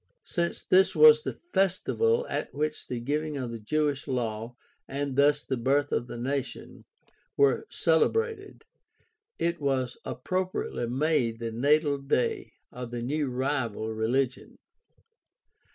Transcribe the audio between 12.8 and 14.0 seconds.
the new rival